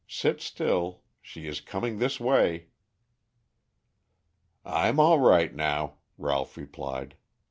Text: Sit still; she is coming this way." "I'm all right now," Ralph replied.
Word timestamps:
Sit 0.07 0.41
still; 0.41 1.03
she 1.21 1.45
is 1.45 1.61
coming 1.61 1.99
this 1.99 2.19
way." 2.19 2.69
"I'm 4.65 4.99
all 4.99 5.19
right 5.19 5.53
now," 5.53 5.99
Ralph 6.17 6.57
replied. 6.57 7.15